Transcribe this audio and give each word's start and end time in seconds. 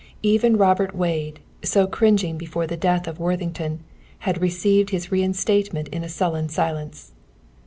Even 0.23 0.57
Robert 0.57 0.95
Wade, 0.95 1.41
so 1.63 1.85
cringing 1.85 2.35
before 2.35 2.65
the 2.65 2.75
death 2.75 3.07
of 3.07 3.19
Worthington, 3.19 3.81
had 4.17 4.41
received 4.41 4.89
his 4.89 5.11
reinstatement 5.11 5.87
in 5.89 6.03
a 6.03 6.09
sullen 6.09 6.49
silence. 6.49 7.11